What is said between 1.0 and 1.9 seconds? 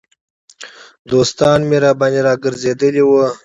دوستان مې